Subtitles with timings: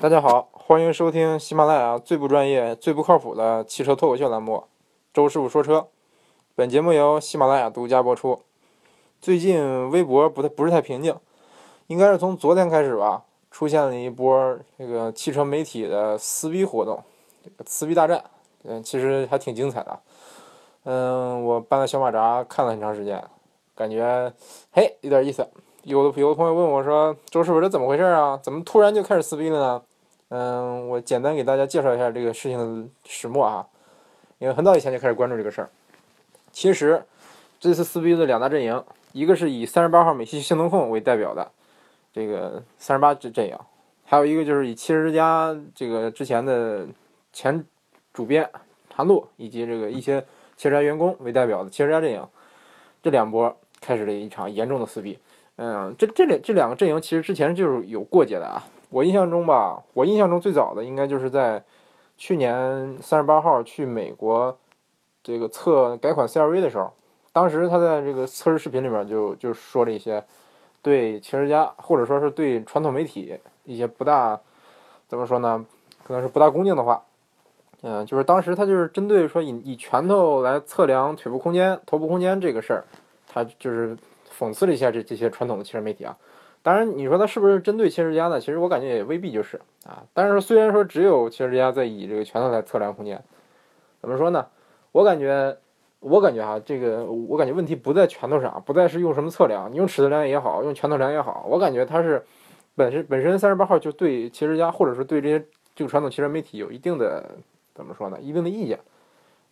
[0.00, 4.56] 大家好，欢迎收听喜马拉雅最不专业、最不靠谱的汽车脱口秀栏目
[5.14, 5.78] 《周师傅说车》。
[6.54, 8.42] 本节目由喜马拉雅独家播出。
[9.20, 11.16] 最近微博不太不是太平静，
[11.86, 17.02] 应该是从昨天开始吧，出现了一波这个汽车媒体的撕逼活动，
[17.42, 18.22] 这个撕逼大战，
[18.64, 20.00] 嗯，其实还挺精彩的。
[20.82, 23.22] 嗯，我搬了小马扎看了很长时间，
[23.74, 24.30] 感觉
[24.72, 25.48] 嘿有点意思。
[25.84, 28.38] 有的有的朋友问我说：“周师傅，这怎么回事啊？
[28.42, 29.82] 怎么突然就开始撕逼了呢？”
[30.30, 33.66] 嗯，我简单给大家介绍一下这个事情的始末啊，
[34.38, 35.68] 因为很早以前就开始关注这个事儿。
[36.50, 37.04] 其实
[37.60, 41.52] 这次撕逼的两大阵营，一个是以三十八号美系性能控为代表的
[42.12, 43.56] 这个三十八阵阵营，
[44.06, 46.86] 还有一个就是以七十之家这个之前的
[47.32, 47.62] 前
[48.12, 48.48] 主编
[48.94, 50.20] 韩露以及这个一些
[50.56, 52.26] 汽车之家员工为代表的汽车之家阵营，
[53.02, 55.18] 这两波开始了一场严重的撕逼。
[55.56, 58.64] 嗯，这这两这两个阵营其实之前就是有过节的啊。
[58.90, 61.62] 我印象中吧，我印象中最早的应该就是在
[62.16, 64.56] 去年三十八号去美国
[65.22, 66.92] 这个测改款 CRV 的时候，
[67.32, 70.22] 当时他在这个测试视频里面就就说了一些
[70.82, 74.38] 对汽车家或者说是对传统媒体一些不大
[75.08, 75.64] 怎么说呢，
[76.04, 77.02] 可能是不大恭敬的话。
[77.82, 82.84] 嗯，就是当时他就是针对说以以拳头来测量腿部空间、头部空间这个事儿，
[83.26, 83.96] 他就是
[84.38, 86.16] 讽刺了一下这这些传统的汽车媒体啊。
[86.62, 88.40] 当然，你说他是不是针对汽车之家呢？
[88.40, 90.02] 其实我感觉也未必就是啊。
[90.14, 93.22] 但是虽然说只有汽车之家在以这个拳头来测量空间，
[94.00, 94.46] 怎么说呢？
[94.90, 95.54] 我感觉，
[96.00, 102.24] 我感觉哈，这个我感觉问题不在拳头上，不再是用什么测量，你用尺子量也好，用拳头量也好，我感觉它是
[102.74, 107.30] 本身本身三十八号就对汽车之家或者说对这些这个传统汽车媒体有一定的
[107.74, 108.18] 怎么说呢？
[108.22, 108.78] 一定的意见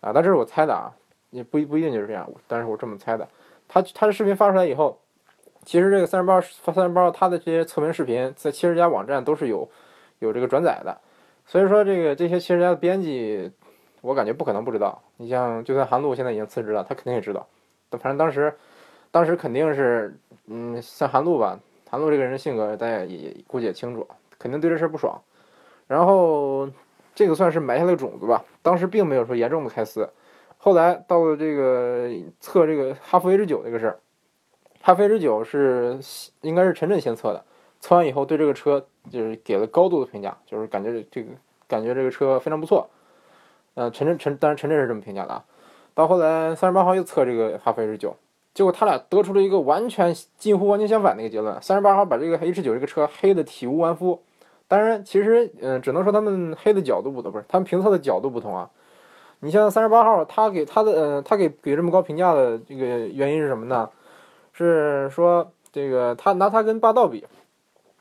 [0.01, 0.13] 啊。
[0.15, 0.91] 但这是我猜的啊，
[1.29, 3.29] 也不不一定就是这样，但是我这么猜的。
[3.73, 4.99] 他他的视频发出来以后。
[5.65, 9.71] 其实这个三十八发三十八，他的这些测评视频在七十家网站都是有
[10.19, 11.01] 有这个转载的，
[11.47, 13.49] 所以说这个这些七十家的编辑，
[14.01, 15.01] 我感觉不可能不知道。
[15.19, 17.47] 你像就算韩露现在已经辞职了，他肯定也知道。
[17.93, 18.53] 反正当时
[19.13, 20.13] 当时肯定是，
[20.47, 21.57] 嗯，像韩露吧，
[21.89, 24.05] 韩露这个人性格大家也估计也清楚，
[24.41, 25.17] 肯定对这事不爽。
[25.87, 26.69] 然后
[27.15, 30.11] 这个算是埋下了种子吧，当时并没有说严重的开撕。
[30.65, 32.09] 后来到了这个
[32.39, 33.99] 测这个哈弗 H 九这个事儿。
[34.81, 35.99] 哈弗 H 九是
[36.43, 37.45] 应该是陈震先测的，
[37.81, 41.33] 测完以后对这个车就是给了高度的评价，就是感觉这个
[41.67, 42.89] 感觉这个车非常不错。
[43.75, 45.45] 呃，陈震陈当然陈震是这么评价的啊。
[45.95, 48.15] 到后来三十八号又测这个哈弗 H 九，
[48.55, 51.61] 结果他俩得出了一个完全近乎完全相反的一个结论。
[51.61, 54.23] 三十八号把这个 H 九这个车黑的体无完肤。
[54.69, 58.71] 当然，其实嗯，只能说他们黑的角度不同，不是他们评测的角度不同啊。
[59.45, 63.91] 你像三十八号，他给他的呃，他给给这么高评价的这个原因是什么呢？
[64.53, 67.27] 是说这个他拿他跟霸道比，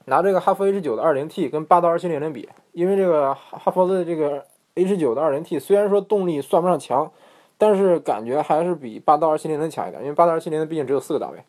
[0.05, 7.11] 拿这个哈弗 H 九的二零 T 跟霸道二七零零比，因为这个哈弗的这个 H 九的二零 T 虽然说动力算不上强，
[7.57, 11.43] 但是感觉还是比霸道二七零零强一点，因为霸道二七零零毕竟只有四个档位，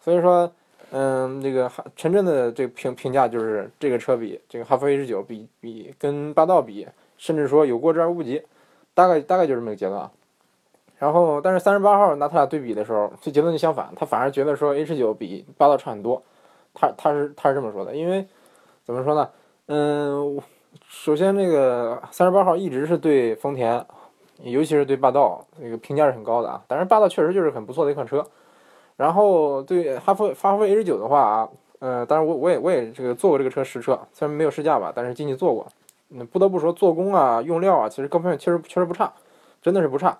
[0.00, 0.48] 所以说，
[0.92, 6.86] 嗯，这个陈震的这个评评价就是这个车比这个哈弗 H 九比比跟霸道比，
[7.18, 8.40] 甚至说有过之而无不及，
[8.94, 10.08] 大概大概就这么个结论。
[10.96, 16.22] 然后，但是三十八号拿他俩对比的时候，这结论就相反，他反而觉得说 H 九比霸道差很多，
[16.72, 18.26] 他他是他是这么说的，因为
[18.84, 19.28] 怎么说呢？
[19.66, 20.40] 嗯，
[20.88, 23.84] 首先这个三十八号一直是对丰田，
[24.42, 28.24] 尤其是对霸道这个评价是很高的啊，但是霸道确实就是很不错的一款车。
[28.96, 31.48] 然后对哈弗哈弗 H 九的话啊，
[31.80, 35.66] 呃，当然我我也我也这个坐过这个车实车，虽然没有试驾吧，但是进去坐过，
[36.16, 39.12] 嗯，不得不说做工啊、用料啊，其实各方面确实确实不差，
[39.60, 40.18] 真的是不差。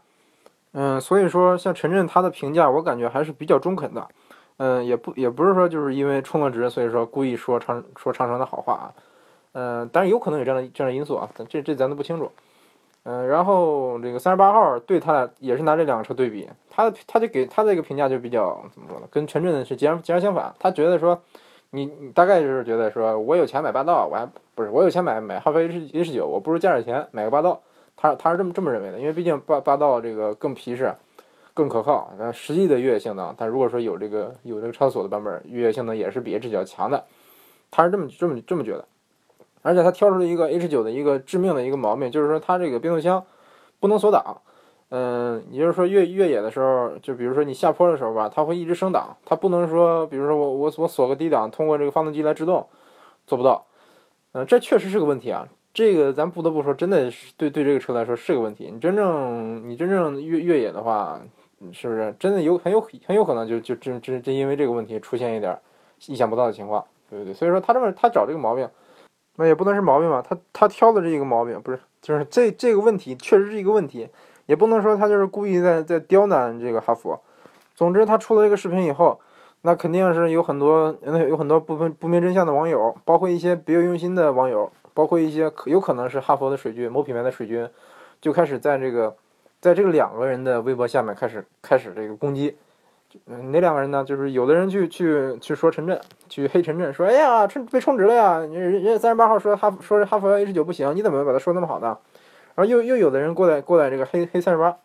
[0.73, 4.09] 嗯，所以说像陈震他的评价，我感觉还是比较中肯的。
[4.57, 8.87] 嗯，也不也不是说就是因为充了值，所以说故意说长说长城的好话啊。
[9.53, 12.31] 嗯，但是有可能有这样的这样的因素啊，这这咱都不清楚。
[13.05, 19.07] 嗯，然后这个三十八号对他俩也是拿这两个车对比，他他就给他的一个评价就比较怎么说呢？
[19.11, 20.55] 跟陈震是截然截然相反。
[20.59, 21.21] 他觉得说，
[21.75, 24.25] 你你大概就是觉得说我有钱买霸道，我还
[24.55, 27.61] 不是我有钱买买哈弗 H H 九，我不如加点钱买个霸道。
[27.97, 30.95] 他他是这么这么认为的，因为毕竟霸霸道这个更皮实，
[31.53, 32.13] 更可靠。
[32.17, 37.05] 那实际的越野性能，但如果说有这个有这个超速的版本，越野性能也是比 H 九强的。
[37.73, 38.85] 他是这么这么这么觉得。
[39.63, 43.25] 而且他挑出了一个 H 九的一个致命的一个毛病，就是说它这个变速箱
[43.81, 44.43] 不能锁档。
[44.91, 52.67] 嗯，也就是说越越野的时候，就比如说你下坡的时候吧，它会一直升档，它不能说，比如说我我我锁个低档，通过这个发动机来制动，
[53.27, 53.67] 做不到。
[54.33, 55.49] 嗯，这确实是个问题啊。
[55.73, 58.71] 这个咱不得不说，真的是对对这个车来说是个问题。
[58.73, 61.21] 你真正你真正越越野的话，
[61.73, 65.59] 是不是真的有很有很有可能就就真真真因为这个问题出现一点
[66.07, 67.35] 意想不到的情况，对不对？
[67.35, 68.69] 所以说他这么他找这个毛病，
[69.35, 70.23] 那也不能是毛病吧？
[70.23, 74.09] 他他挑的这一个毛病，不是，就是这这个问题确实是一个问题，
[74.47, 77.21] 也不能说他就是故意在在刁难这个哈佛。
[77.75, 79.21] 总之，他出了这个视频以后，
[79.63, 80.95] 那肯定是有很多
[81.29, 87.69] 有很多不分不明真相的网友，包括一些别有用心的网友，包括一些可有可能是哈佛的水军，某品牌的水军，
[88.21, 89.17] 就开始在这个
[89.61, 92.57] 在这个两个人的微博下面开始开始这个攻击。
[93.27, 94.03] 哪两个人呢？
[94.03, 98.39] 就是有的人去去去说陈震，去黑陈震，说哎呀，充被充值了呀！
[98.41, 101.97] 人人家三十八号说哈说是哈佛 H 九不行，你怎么把他说那么好呢？
[102.55, 104.77] 然后又又有的人过来过来这个黑黑三十八，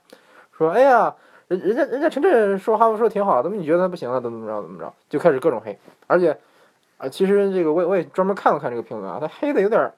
[0.58, 1.16] 说哎呀，
[1.48, 4.20] 人人家人家陈震说哈佛说挺好，怎么你觉得他不行了？
[4.20, 4.94] 怎么怎么着怎么着？
[5.10, 5.78] 就开始各种黑，
[6.08, 6.38] 而且
[6.98, 9.92] 啊，其实这个我我也专门看了看这个评论啊，他黑的有点，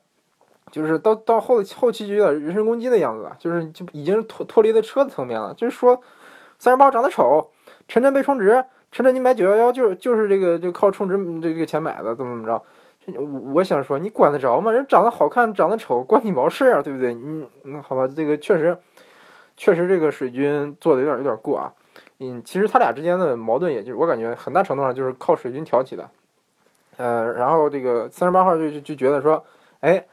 [0.71, 6.01] 就是到到后后期就有点人身攻击的样子，就是就已经脱脱离了车的层面了，就是说
[6.59, 7.49] 三十八长得丑。
[7.87, 12.63] 陈震被充值，陈震你买九幺幺就就是这个就靠充值这个钱买的，怎么怎么着？
[13.07, 14.71] 我我想说，你管得着吗？
[14.71, 17.13] 人长得好看，长得丑，关你毛事啊，对不对？
[17.13, 18.77] 嗯嗯，好吧，这个确实，
[19.57, 21.73] 确实这个水军做的有点有点过啊。
[22.19, 26.09] 嗯，其实他俩之间的矛盾，也就是我感觉很大程度上就是靠水军挑起的。
[26.97, 29.43] 呃，然后这个三十八号就就觉得说，
[29.79, 30.05] 哎，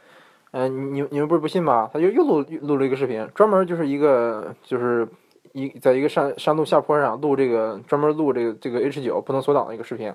[0.53, 1.91] 嗯，你你们不是不信吗？
[1.93, 5.09] 他就又录录了一个视频，专门就是一个就是。
[5.55, 10.13] 一在一个山山路下坡上录这个专门录这个这个 H 九不能锁档的一个视频，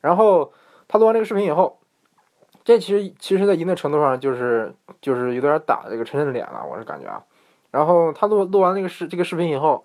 [0.00, 0.52] 然后
[0.86, 1.80] 他录完这个视频以后，
[2.68, 4.70] 这其实其实在一定程度上就是
[5.00, 7.24] 就是有点打这个陈震的脸了，我是感觉啊。
[7.70, 9.82] 然后他录录完那个视这个视频以后，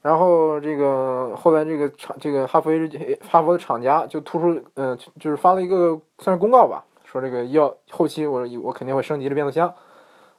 [0.00, 9.74] 然后这个后来这个厂这个哈佛 H 哈佛的厂家就突出嗯就是发了一个算是公告吧，说这个要后期我我肯定会升级这变速箱，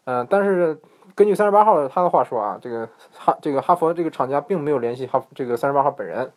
[0.05, 0.75] 嗯，但是。
[1.15, 6.31] 根据三十八号他的话说啊，这个哈这个哈佛这个厂家并没有联系哈这个三十八号本人。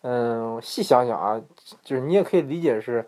[0.00, 1.38] 嗯，细想想啊，
[1.84, 3.06] 就是你也可以理解是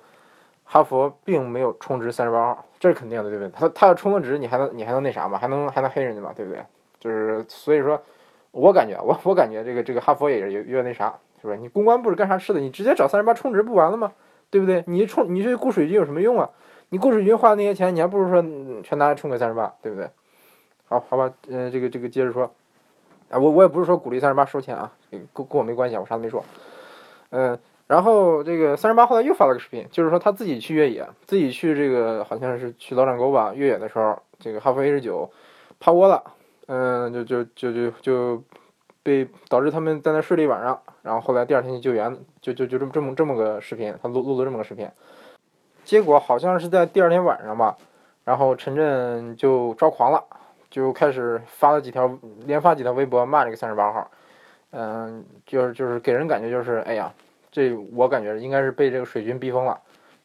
[0.73, 3.51] 哈佛并没有充值三十八号，这是肯定的，对不对？
[3.51, 5.37] 他他要充个值，你还能你还能那啥吗？
[5.37, 6.33] 还能还能黑人家吗？
[6.37, 6.65] 对不对？
[7.01, 8.01] 就是所以说，
[8.53, 11.13] 我感觉我我感觉这个这个哈佛也是有有点那啥，
[11.43, 11.59] 是不是？
[11.59, 12.61] 你公关部是干啥吃的？
[12.61, 14.13] 你直接找三十八充值不完了吗？
[14.49, 14.85] 对不对？
[14.87, 16.49] 你充你去雇水军有什么用啊？
[16.91, 18.41] 你雇水军花那些钱，你还不如说
[18.85, 20.09] 全拿来充个三十八，对不对？
[20.87, 22.45] 好好吧，嗯，这个这个接着说，
[23.29, 26.45] 啊，我我也不是说鼓励三十八收钱啊，跟跟我没关系，我啥都没说，
[27.31, 27.59] 嗯，
[27.91, 35.29] 然后这个三十八后来又发了个视频，就是说他自己去越野，自己去这个好像是去老掌沟吧越野的时候，这个哈弗 H 九
[35.81, 36.23] 趴窝了，
[36.69, 38.43] 嗯，就就就就就
[39.03, 44.89] 被导致他们在那睡了一晚上，然后后来第二天去救援，就就就这么这么这么个视频，他录录了这么个视频，
[45.83, 47.77] 结果好像是在第二天晚上吧，
[48.25, 50.23] 然后陈震就抓狂了。
[50.71, 52.09] 就开始发了几条，
[52.47, 54.09] 连发几条微博骂这个三十八号，
[54.71, 57.13] 嗯，就是就是给人感觉就是，哎呀，
[57.51, 59.79] 这我感觉应该是被这个水军逼疯了，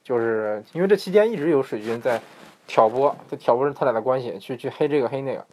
[0.03, 2.21] 就是因为这期间一直有水军在
[2.67, 5.45] 挑拨，在挑拨着他俩的关系，去去黑这个黑那个，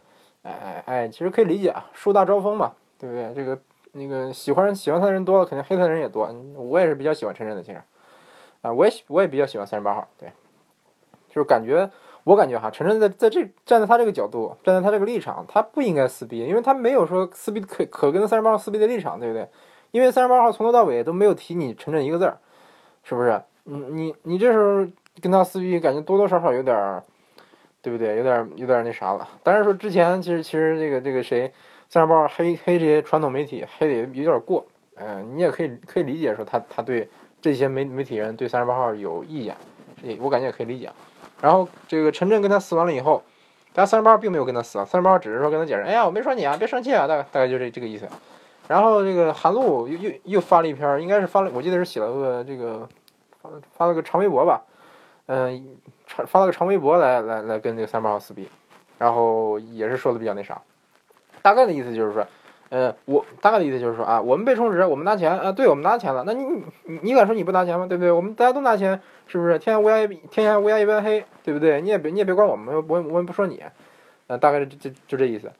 [0.43, 3.33] 哎哎哎，其实可以理解啊，树大招风嘛，对不对？
[3.33, 3.59] 这个
[3.91, 6.27] 那个喜欢喜欢他的人多了，肯定黑他的人也多。
[6.55, 7.81] 我也是比较喜欢陈真的，其实，
[8.61, 10.31] 啊，我也我也比较喜欢三十八号，对，
[11.29, 11.89] 就是感觉。
[12.25, 19.45] 我感觉哈，陈晨在在这站在他这个角度，站在他这个立场，他不应该撕逼，因为他没有说撕逼可可跟三十八号撕逼的立场，对不对？
[19.93, 22.39] 因为三十八号从头到尾都没有提你陈震一个字儿，
[23.03, 23.39] 是不是？
[23.65, 24.87] 你你你这时候
[25.21, 27.03] 跟他撕逼，感觉多多少少有点儿，
[27.79, 28.17] 对不对？
[28.17, 29.29] 有点有点那啥了。
[29.43, 31.53] 当然说之前其实其实这个这个谁
[31.89, 34.65] 三十八号黑黑这些传统媒体黑的有点过，
[34.95, 37.07] 嗯，你也可以可以理解说他他对
[37.39, 39.55] 这些媒媒体人对三十八号有意见，
[40.19, 40.91] 我感觉也可以理解。
[41.39, 43.21] 然后这个陈震跟他撕完了以后，
[43.73, 48.07] 但三十八号并没有跟他撕啊，三十八号只是说跟他解释，哎呀，我没说你啊，别生气啊，大概大概就这这个意思。
[48.67, 52.87] 然后这个韩露又又又发了一篇，应该是发了，我记得是写了个这个
[53.41, 54.63] 发发了个长微博吧，
[55.27, 55.77] 嗯，
[56.07, 58.47] 长发了个长微博来来来跟这个三八号撕逼，
[58.97, 60.61] 然后也是说的比较那啥，
[61.41, 62.25] 大概的意思就是说。
[62.69, 66.43] 呃，我大概的意思就是说啊，我们被充值，我们拿钱啊，对我们拿钱了，那你
[66.85, 67.85] 你你敢说你不拿钱吗？
[67.85, 68.11] 对不对？
[68.11, 69.59] 我们大家都拿钱，是不是？
[69.59, 71.79] 天下乌鸦天下乌鸦一般黑，对不对？
[71.81, 73.61] 你也别你也别管我们，我我也不说你，
[74.25, 75.51] 呃，大概就就就这意思。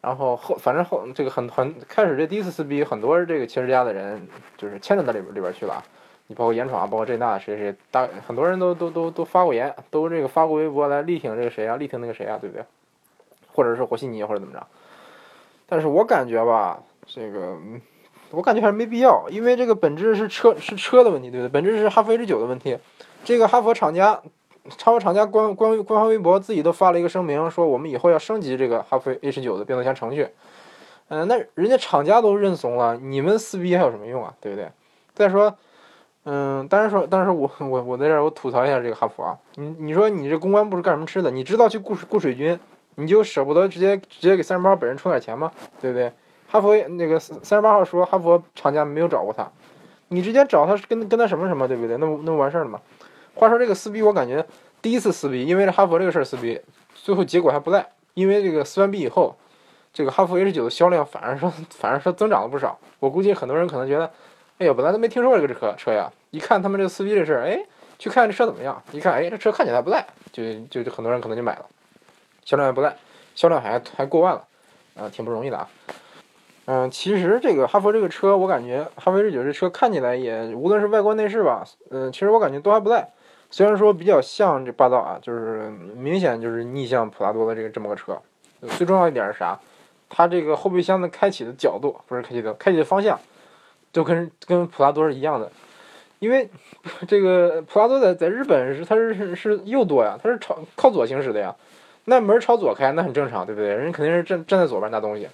[0.00, 4.26] 然后后反正后这个很很开始这第一次撕逼，很多这个汽车之家的人
[4.56, 5.82] 就是牵扯到里边里边去了，
[6.28, 12.64] 你包括严闯，包括这那谁谁，大很多人都都都都发过言，都这个发过微博来力挺这个谁啊，力挺那个谁啊，对不对？
[13.52, 14.64] 或者是和稀泥或者怎么着。
[15.66, 17.56] 但是我感觉吧，这个
[18.30, 21.50] 我感觉还是没必要，因为这个本质是车是车的问题，对不对？
[21.50, 22.78] 本质是哈弗 H 九的问题。
[23.24, 24.22] 这个哈佛厂家，
[24.70, 30.28] 哈佛厂家官官官方微博自己都发了一个声明，说我们以后要升级这个哈弗 H 九的变速箱程序。
[31.08, 34.34] 嗯，那人家厂家都认怂了，你们撕逼还有什么用啊？
[34.40, 34.70] 对不对？
[35.14, 35.56] 再说，
[36.24, 41.30] 嗯，当然说，当然说我我我在这儿我吐槽一下这个哈佛啊，你你说你这公关部是干什么吃的？
[41.30, 42.60] 你知道去雇雇水军，
[42.96, 45.50] 你就舍不得直接直接给三十八号本人充点钱吗？
[45.80, 46.12] 对不对？
[46.46, 49.50] 哈佛那个三十八号说哈佛厂家没有找过他，
[50.08, 51.96] 你直接找他跟跟他什么什么，对不对？
[51.96, 52.80] 那不那不完事儿了吗？
[53.38, 54.44] 话说这个撕逼，我感觉
[54.82, 56.60] 第一次撕逼，因为这哈佛这个事儿撕逼，
[56.94, 59.36] 最后结果还不赖，因为这个撕完逼以后，
[59.92, 62.76] 这个哈佛 H 九的销量反而说反而说增长了不少。
[62.98, 64.10] 我估计很多人可能觉得，
[64.58, 66.12] 哎呀，本来都没听说过这个车车呀。
[66.30, 67.64] 一看他们这个撕逼这事儿，哎，
[67.98, 68.82] 去看这车怎么样？
[68.90, 71.64] 一看，哎，这车看起来还不赖，就就就很多人可能就买了，
[72.44, 72.96] 销量还不赖，
[73.36, 74.44] 销量还还过万了，
[74.96, 75.68] 啊，挺不容易的啊。
[76.66, 83.08] 嗯，其实这个哈佛这个车，我感觉哈佛 H 九这车看起来也，无论是外观内饰吧，嗯，其实我感觉都还不赖。
[83.50, 88.18] 虽然说比较像这霸道啊，就是明显就是逆向普拉多的这个这么个车。
[88.76, 89.58] 最重要一点是啥？
[90.10, 93.18] 它这个后备箱的开启的角度，不是开启的开启的方向，
[93.92, 95.50] 就跟跟普拉多是一样的。
[96.18, 96.50] 因为
[97.06, 101.54] 这个普拉多在在日本是它是是右舵呀，它是朝靠左行驶的呀，
[102.06, 103.68] 那门朝左开那很正常，对不对？
[103.68, 105.28] 人肯定是站站在左边拿东西，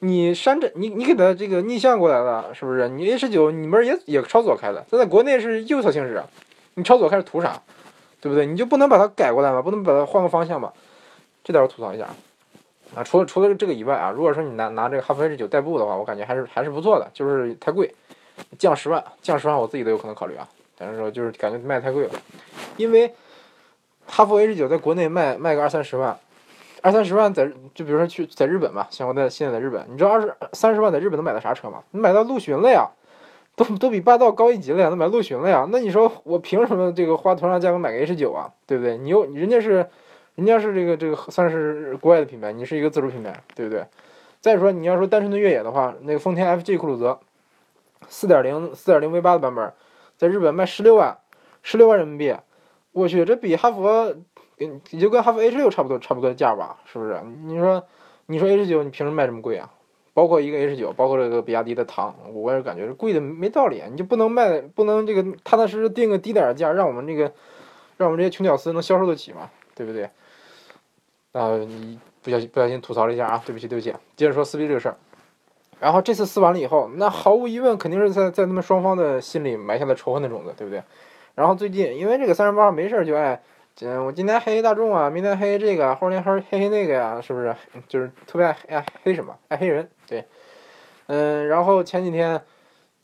[0.00, 2.88] 你山着你你给它这个逆向过来了，是不是？
[2.88, 6.22] 你 H 九你门也也朝左开的，它在国内是右侧行驶，
[6.78, 7.60] 你朝左开始图啥？
[8.20, 8.44] 对不对？
[8.44, 9.62] 你就不能把它改过来吗？
[9.62, 10.70] 不能把它换个方向吗？
[11.42, 12.06] 这点我吐槽一下
[12.94, 13.02] 啊。
[13.02, 17.94] 除了除了这个以外啊，如果说你拿拿这个哈弗 H 九代步的话，我感觉还是还是不错的，就是太贵。
[18.58, 20.46] 降十万，降十万，我自己都有可能考虑啊。
[20.76, 22.12] 但是说就是感觉卖太贵了，
[22.76, 23.14] 因为
[24.06, 26.18] 哈弗 H 九在国内卖卖个二三十万，
[26.82, 31.82] 二三十万在就比如说去在日本吧，像我在现在在日本，你知道二十三十万在日本能买到啥车吗？
[31.92, 32.86] 你买到陆巡了呀，
[33.56, 35.66] 都都比霸道高一级了呀，能买陆巡了呀。
[35.72, 38.52] 那你说我凭什么这个花同样价格买个 H 九啊？
[38.66, 38.96] 对不对？
[38.98, 39.88] 你又人家是
[40.36, 43.84] 人家是这个这个算是国外的品牌，你是一个自主品牌，对不对？
[44.40, 47.18] 再说你要说单纯的越野的话，那个丰田 FG 酷路泽。
[48.08, 49.72] 四点零四点零 V 八的版本，
[50.16, 51.16] 在日本卖十六万，
[51.62, 52.36] 十六万人民币。
[52.92, 54.14] 我去，这比哈佛
[54.56, 56.76] 跟也就跟哈佛 H 六差不多，差不多的价吧？
[56.84, 57.18] 是不是？
[57.46, 57.82] 你说，
[58.26, 59.72] 你说 H 九你凭什么卖这么贵啊？
[60.16, 63.82] 包括一个 H 九，包括这个比亚迪的唐，我也感觉是贵的没道理。
[63.90, 67.30] 你就不能卖，不能这个踏踏实实定个低点的价，让我们这个，
[67.98, 69.50] 让我们这些穷屌丝能销售得起嘛？
[69.74, 70.04] 对不对？
[71.32, 73.92] 啊，你不小心不小心吐槽了一下啊，对不起对不起。
[74.16, 74.96] 接着说撕逼这个事儿。
[75.78, 80.82] 然后这次撕完了以后，那毫无疑问肯定是在在他们双方的心里埋下了仇恨的种子，对不对？
[81.34, 83.42] 然后最近因为这个三十八没事儿就爱，
[83.82, 87.54] 嗯，我今天黑大众啊，明天黑这个，后天黑黑黑那个呀，是不是？
[87.86, 89.36] 就是特别爱爱黑什么？
[89.48, 90.24] 爱黑人，对，
[91.08, 92.40] 嗯，然后前几天，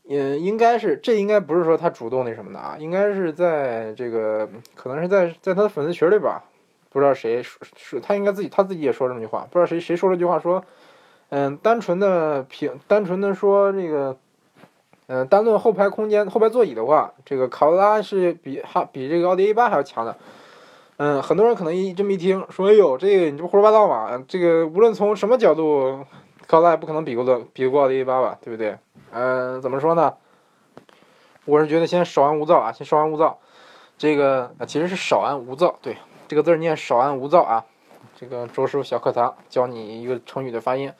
[0.09, 6.43] 嗯，应该是这应该不是说他主动那什么的啊，应该是在这个可能是在在他的粉丝群里吧，
[6.89, 10.63] 不知道谁说说他应该自己他自己也说这么句话，不知道谁谁说了句话说。
[11.29, 14.17] 嗯，单纯的评，单纯的说这个，
[15.07, 20.15] 嗯，单论后排空间、后排座椅的话，这个卡罗拉是比哈比这个奥迪 A 八还要强的。
[20.97, 24.23] 嗯，很多人可能一这么一听，说哎呦，这个你这不胡说八道嘛？
[24.27, 26.05] 这个无论从什么角度，
[26.47, 28.37] 卡罗拉也不可能比过的，比过奥迪 A 八吧？
[28.41, 28.77] 对不对？
[29.11, 30.13] 嗯，怎么说呢？
[31.45, 33.39] 我是觉得先少安勿躁啊，先少安勿躁。
[33.97, 35.97] 这个其实是少安勿躁，对，
[36.27, 37.65] 这个字念少安勿躁啊。
[38.15, 40.91] 这个周师傅小课堂教你一个成语的发音。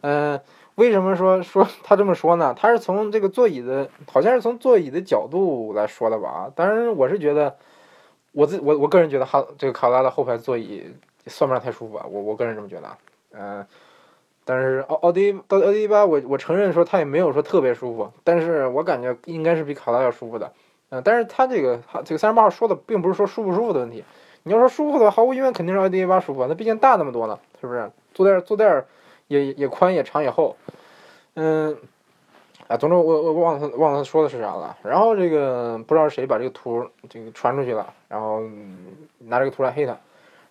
[0.00, 0.40] 嗯，
[0.76, 2.54] 为什么说说他这么说呢？
[2.56, 6.28] 他是从这个座椅的，好像是从座椅的角度来说的吧？
[6.28, 7.56] 啊当然，我是觉得，
[8.32, 10.84] 我自我我个人觉得哈，这个卡罗拉的后排座椅
[11.26, 12.06] 算不上太舒服啊。
[12.08, 12.88] 我我个人这么觉得。
[13.32, 13.66] 嗯，
[14.44, 20.52] 但是奥奥迪到奥迪 A 八，我我承认说它也没有说特别舒服，但是我感觉应该是比卡罗拉要舒服的。
[20.90, 24.04] 嗯，但是它这个这个三十八号说的并不是说舒不舒服的问题。
[24.42, 27.90] 你要说舒服的话，毫无疑问肯定是奥迪 A 八舒服，那毕竟大那么多呢，是不是？
[28.14, 28.84] 坐垫坐垫。
[29.30, 30.56] 也也宽也长也厚，
[31.34, 31.76] 嗯，
[32.70, 34.78] 啊，总之我我忘了他忘了他说的是啥了。
[34.84, 38.40] 然后这个不知道是谁把这个图这个传出去了，然后
[39.18, 39.98] 拿这个图来黑他，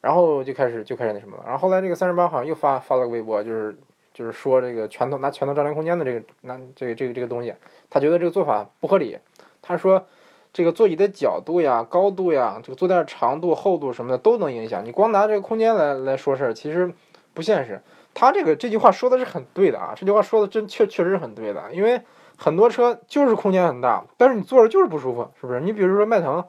[0.01, 1.43] 然后就开始就开始那什么了。
[1.45, 3.73] 然后后来这个三十八好像又发发了个微博，就是
[4.13, 7.53] 就是说这个拳头拿拳头占领空间的这个拿这个这个这个东西，
[7.89, 9.17] 他觉得这个做法不合理。
[9.61, 10.05] 他说
[10.51, 14.83] 这个座椅的角度呀、高度呀、这个坐垫长度、厚度什么的都能影响。
[14.83, 16.91] 你光拿这个空间来来说事儿，其实
[17.33, 17.81] 不现实。
[18.13, 22.01] 他这个这句话说的是很对的啊，这句话说的真确确实是很对的，因为
[22.37, 25.59] 很多车就是空间很大，但是你坐着就是不舒服，是不是？
[25.59, 26.45] 你比如说迈腾，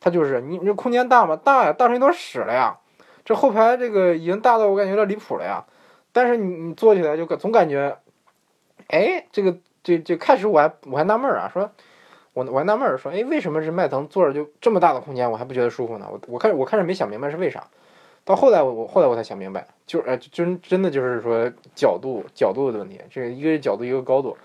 [0.00, 1.36] 它就是你你空间大吗？
[1.36, 2.78] 大呀，大成一坨屎了呀！
[3.24, 5.64] 这后排这个已经大到我感觉有点离谱了呀，
[6.12, 7.98] 但是你你坐起来就总感觉，
[8.88, 11.70] 哎，这个这这开始我还我还纳闷啊，说
[12.32, 16.06] 我我还纳闷说，哎，为什么是迈腾坐着就这么大的空间我还不觉得舒服呢？
[16.10, 17.66] 我我开始我开始没想明白是为啥。
[18.28, 24.36] 到后来我我后来我才想明白，就是哎，真真的就是说角度角度的问题，这个一个是角度一个高度，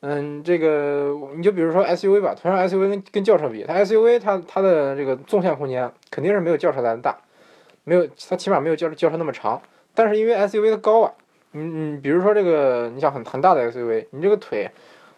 [0.00, 7.14] 嗯，这个你就比如说 SUV 吧，同样 SUV 跟跟轿车比，它 SUV 它它的这个纵向空间肯定是没有轿车来的大，
[7.84, 9.60] 没有它起码没有轿轿车那么长。
[9.94, 11.12] 但是因为 SUV 的高啊，
[11.52, 14.70] 嗯嗯，比如说这个你想很很大的 SUV，你这个腿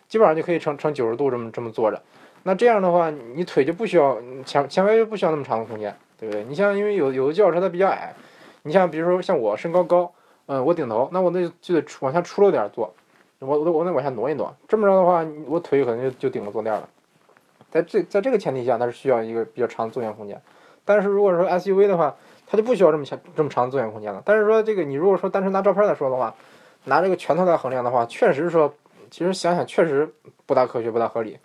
[0.08, 2.02] 基本上就可以成成九十度这么这么坐着，
[2.42, 6.44] 那这样的话你腿就不需要前前排就不需要那么长的空间，对不对？
[6.44, 8.14] 你像因为有有的轿车它比较矮，
[8.62, 10.12] 你像比如说像我身高高，
[10.46, 12.94] 嗯，我顶头，那我那就得往下出溜点坐。
[13.40, 16.88] 我我我得往下挪一挪，这么着的话，我腿可能就就顶着坐垫了。
[17.72, 20.40] 在这在这个前提下，它是需要一个比较长的坐垫空间。
[20.84, 22.14] 但是如果说 SUV 的话，
[22.46, 24.22] 它就不需要这么强这么长的坐垫空间了。
[24.24, 26.32] 但是说这个你如果说单纯拿照片来说的话，
[26.84, 28.72] 拿这个拳头来衡量的话，确实说，
[29.10, 30.08] 其实想想确实
[30.46, 31.38] 不大科学，不大合理。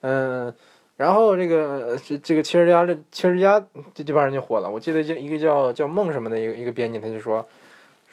[0.00, 0.52] 嗯，
[0.96, 4.70] 然后这个这这个汽车之家这汽车之家这这帮人就火了。
[4.70, 7.46] 我记得这一个叫叫梦什么的一个一个编辑，他就说。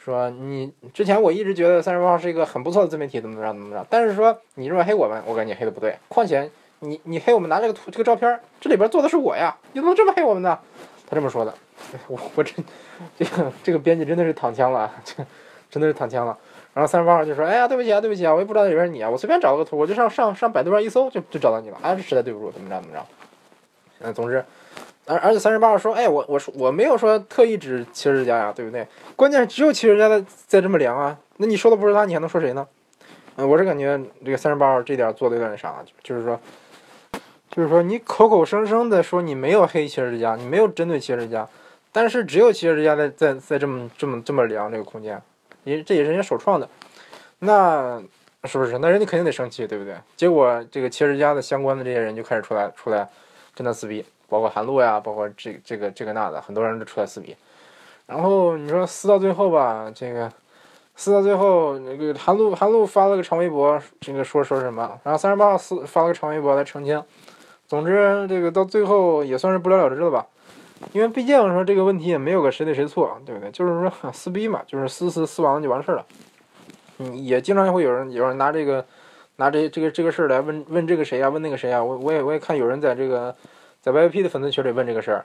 [0.02, 5.94] 说你之前我一直觉得三十八号是一个很不错的自媒体，怎么着怎么着，但是说你这么黑我们，我感觉黑的不对。
[6.08, 10.58] 况且你你黑我们拿这个图这个照片，这里边坐的是我呀，你怎么这么黑我们呢？
[11.06, 11.54] 他这么说的，
[12.08, 12.54] 我我真
[13.18, 15.22] 这个这个编辑真的是躺枪了，这
[15.70, 16.38] 真的是躺枪了。
[16.72, 23.06] 然后三十八号就说，哎呀对不起啊对不起啊，我也不知道里边是你啊，我随便找了个图，我就上上上百度上一搜就就找到你了，哎实在对不住，怎么着怎么着。
[24.00, 24.44] 嗯，总之。
[25.06, 28.86] 而而且三十八号说，哎，我我说我没有说特意指汽车之家呀，对不对？
[29.16, 32.66] 关键只有汽车之家在在这么凉啊，那你说的不是他，你还能说谁呢？
[33.36, 36.38] 嗯，我是感觉这个三十八号这点做的有点啥，就是说，
[37.50, 41.48] 就是说你口口声声的说你没有黑汽车之家，你没有针对汽车之家，
[41.90, 45.20] 但是只有汽车之家在在在这么这么这么凉这个空间，
[45.64, 46.68] 也这也是人家首创的，
[47.40, 48.00] 那
[48.44, 48.78] 是不是？
[48.78, 49.94] 那人家肯定得生气，对不对？
[50.16, 53.08] 结果这个汽车之家的相关的这些人就开始出来出来
[53.54, 54.04] 跟他撕逼。
[54.28, 57.34] 包括韩露呀，包括这这个这个那的，很多人都出来撕逼。
[58.06, 60.32] 然后你说撕到最后吧，这个
[60.94, 65.00] 撕到最后，那个韩露韩露发了个长微博，这个说说什么？
[65.02, 67.02] 然后三十八号撕发了个长微博来澄清。
[67.66, 70.24] 总之，这个到最后也算是不了了之了吧？
[70.92, 73.50] 因为毕竟说这个问题也没有个谁对谁错，对不对？
[73.50, 76.06] 就是说 撕逼嘛，就是撕撕撕完了就完事儿了。
[76.98, 78.84] 嗯，也经常会有人有人拿这个
[79.36, 81.82] 拿这这个这个事儿来问问这个谁呀，问那个谁呀。
[81.82, 83.34] 我我也我也看有人在这个。
[83.82, 85.24] 在 VIP 的粉丝群里问这个事儿，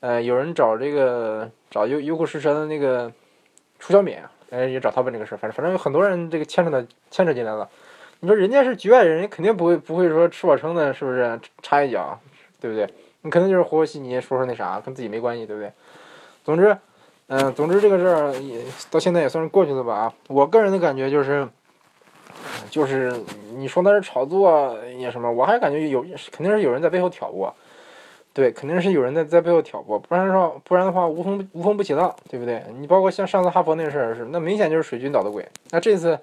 [0.00, 3.12] 呃，有人找这个找优优酷试车的那个
[3.78, 4.16] 楚小敏，
[4.48, 5.36] 哎，也找他问这个事儿。
[5.36, 7.68] 反正反正有很多人这个牵扯的牵扯进来了。
[8.20, 12.18] 你说人家是局外人，肯定不会不会说吃饱撑的，是不是插一脚，
[12.58, 12.88] 对不对？
[13.22, 15.72] 你肯定就是和和稀泥，说说那啥，跟自己没关系，对不对？
[16.44, 16.76] 总之，
[17.28, 19.94] 嗯，总之这个事儿也到现在也算是过去了吧？
[19.94, 21.46] 啊，我个人的感觉就是，
[22.70, 23.12] 就是
[23.56, 26.02] 你说那是炒作也什么，我还感觉有
[26.32, 27.54] 肯定是有人在背后挑拨。
[28.32, 32.62] 对，肯定是有人在在背后挑拨，不然说不然的话无风无风不起浪，对不对？
[32.78, 35.44] 你包括像上次哈佛那个事儿是，那明显就是水军捣的鬼。
[35.70, 36.16] 那这次，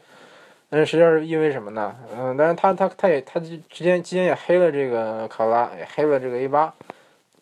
[0.70, 1.94] 嗯，实际上是因为什么呢？
[2.18, 6.74] 嗯，但是他他他也他之间之间也黑了这个考拉，也黑了这个 A 八，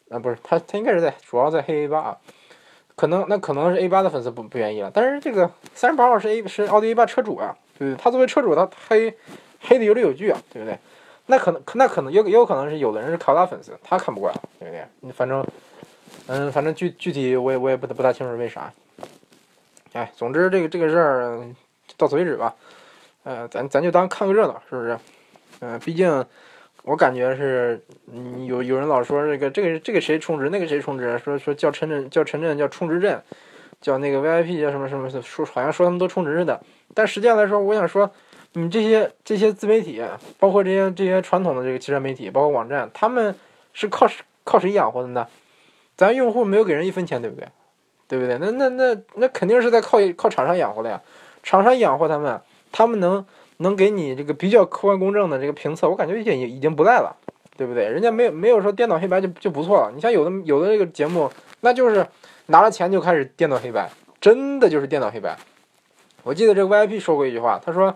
[0.09, 2.17] 啊，不是他他应该是在主要在黑 A 八啊，
[2.95, 8.01] 可能那可能是 A 八的粉丝不不愿意了，但是这个三十八号是 A 是奥迪 A 八车主啊，对不对？
[8.01, 9.15] 他作为车主，他黑
[9.61, 10.77] 黑的有理有据啊，对不对？
[11.27, 14.85] 那可能，那可能也也有可能是有的人是卡罗拉粉丝，他看不惯，对不对？
[14.99, 15.43] 你反正，
[16.27, 18.71] 嗯，反正具具体我也我也不不大清楚为啥。
[19.93, 21.43] 哎，总之这个这个事儿
[21.97, 22.53] 到此为止吧。
[23.23, 24.99] 呃，咱咱就当看个热闹，是不是？
[25.61, 26.23] 嗯，毕竟
[26.85, 27.81] 我感觉是，
[28.45, 33.21] 有有人老说这个这个这个谁充值，那个谁充值，说说叫陈震叫陈震叫充值震，
[33.81, 36.61] 叫那个 VIP 叫什么什么，说好像说他们都充值似的。
[36.93, 38.09] 但实际上来说，我想说。
[38.57, 40.01] 你这些这些自媒体，
[40.39, 43.35] 包括这些这些传统的这个汽车媒体，包括网站，他们
[43.73, 44.07] 是靠
[44.45, 45.27] 靠谁养活的呢？
[45.97, 47.49] 咱用户没有给人一分钱，对不对？
[48.07, 48.37] 对不对？
[48.37, 51.01] 那那那那肯定是在靠靠厂商养活的呀。
[51.43, 52.39] 厂商养活他们，
[52.71, 53.25] 他们能
[53.57, 57.15] 能给你这个比较客观公正的这个评测，我感觉已经已经不赖了，
[57.57, 57.85] 对不对？
[57.85, 59.91] 人家没有没有说颠倒黑白就就不错了。
[59.93, 62.05] 你像有的有的这个节目，那就是
[62.47, 63.89] 拿了钱就开始颠倒黑白，
[64.19, 65.37] 真的就是颠倒黑白。
[66.23, 67.95] 我记得这个 VIP 说过一句话，他说。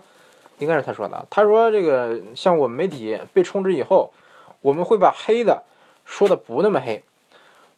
[0.60, 1.26] 应该是他说的。
[1.30, 4.12] 他说：“这个像我们媒体被充值以后，
[4.60, 5.62] 我们会把黑的
[6.04, 7.02] 说的不那么黑，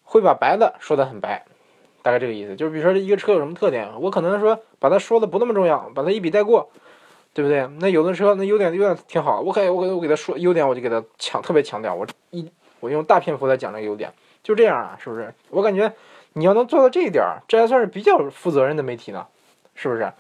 [0.03, 1.45] 会把白的说的很白，
[2.03, 2.57] 大概这个意思。
[2.57, 6.71] 就是比如说一个车有什么特点，我可能说把它说的不那么重要，把它一笔带过，
[7.35, 7.69] 对不对？
[7.81, 15.33] 那有的车那优点优点挺好，我可以我给我给他说优点，我就给他强特别强调，我一我用大篇幅来讲这个优点，就这样啊，是不是？
[15.51, 15.93] 我感觉
[16.35, 19.27] 你要能做到这一点，这还算是比较负责任的媒体呢，
[19.75, 20.13] 是不是？”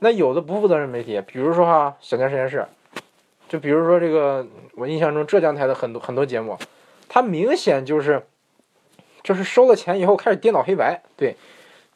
[0.00, 2.66] 那有的不负责任媒体，比如说哈小江实验室，
[3.48, 6.58] 就比如说这个，我印象中浙江台的很多很多节目，
[7.08, 8.22] 它明显就是，
[9.22, 11.34] 就是收了钱以后开始颠倒黑白，对，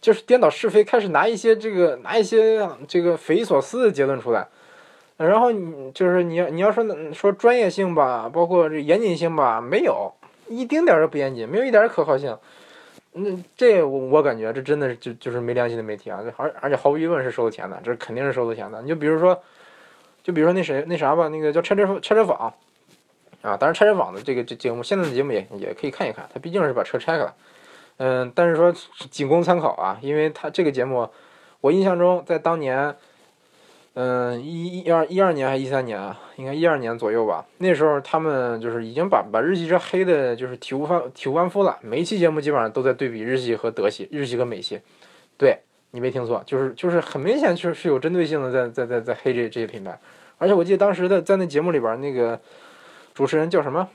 [0.00, 4.46] 就是颠倒是非，开始拿一些这个拿一些这个匪夷所思的结论出来，
[5.18, 10.12] 然后你就是你要你要说说专业性吧，包括这严谨性吧，没有
[10.46, 12.38] 一丁点儿都不严谨，没有一点儿可靠性。
[13.12, 16.22] 那这我我感觉这真的是就就是没良心的媒体啊！
[16.36, 18.80] 而而且毫无疑问是收了钱的，这肯定是收了钱的。
[18.80, 19.36] 你就比如说，
[20.22, 22.54] 就比如说那谁那啥吧，那个叫拆车拆车坊
[23.42, 27.34] 啊，当然拆车坊的这个这节目现在的节目也也可以看一看，他毕竟是把车拆开了。
[27.96, 28.72] 嗯，但是说
[29.10, 31.08] 仅供参考啊，因为他这个节目，
[31.60, 32.94] 我印象中在当年。
[34.00, 36.16] 嗯，一一二一二年还是一三年啊？
[36.36, 37.44] 应该一二年左右吧。
[37.56, 41.76] 那时候他们就是已经把把日系车黑的，就是体无完体无完肤了。
[41.82, 44.80] 每一期节目基本上都在对比日系和德系，日系和美系。
[45.36, 45.58] 对
[45.90, 49.98] 你没听错，就是就是很明显，就是是有针对性的在在在在黑这这些品牌。
[50.38, 52.38] 而且我记得当时的在那节目里边，那个
[53.14, 53.88] 主持人叫什么？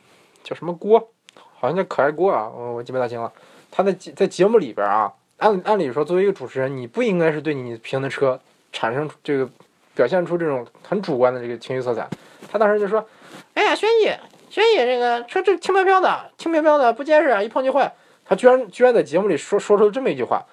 [0.44, 1.00] 叫什么郭？
[1.34, 3.32] 好像叫可爱郭啊，我我记不大清了。
[3.72, 8.38] 他在在节目里边啊，按按理说，作为一个主持人，你不应该是对你评的车
[8.74, 9.50] 产生这个。
[9.96, 12.08] 表现出这种很主观的这个情绪色彩，
[12.52, 13.06] 他当时就说
[13.54, 14.06] ：“哎呀，轩逸，
[14.50, 17.94] 轩逸这个车这轻飘飘的，轻飘飘的不结实，一碰就坏。”
[18.26, 20.44] 他居然居然在节目里说说出了这么一句话。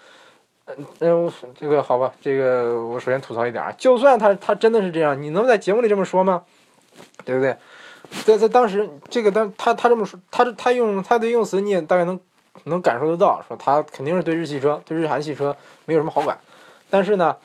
[0.66, 6.44] 嗯嗯，这个好吧，这个我首先吐槽一点啊，就算他他真的是这样，你能在节目里这么说吗？
[7.24, 7.56] 对不对？
[8.24, 12.18] 在在当时这个当他他这么说，他他用他的用词你也大概能
[12.64, 16.38] 能感受得到，说他肯定是对日系车对日韩系车没有什么好感，
[16.90, 17.36] 但是呢。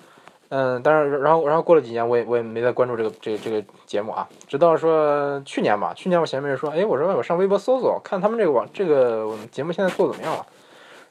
[0.49, 4.27] 嗯，但是然后然后过了几年，我也我也没再关注这个这个、这个节目啊。
[4.47, 10.45] 直到说去年吧，去年我前面说，哎，我说我上微博搜搜，看他们这个网这个节目现在做怎么样了。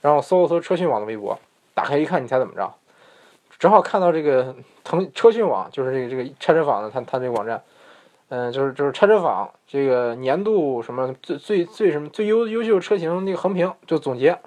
[0.01, 1.39] 然后搜了搜车讯网的微博，
[1.75, 2.73] 打开一看，你猜怎么着？
[3.59, 7.63] 正好看到这个腾车讯网，就是这个这个拆车坊的他他这个网站，
[8.29, 14.39] 嗯，就是就是拆车坊这个年度什么最最最什么最优优秀车型那个横评就总结。